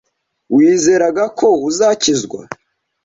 Wizeraga 0.55 1.23
ko 1.39 1.47
uzakizwa 1.69 2.39